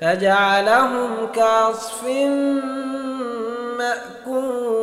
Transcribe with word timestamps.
فجعلهم 0.00 1.26
كعصف 1.34 2.04
مأكول. 3.78 4.75